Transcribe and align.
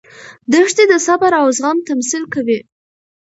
دښتې 0.51 0.83
د 0.91 0.93
صبر 1.05 1.31
او 1.41 1.45
زغم 1.57 1.77
تمثیل 1.89 2.23
کوي. 2.33 2.59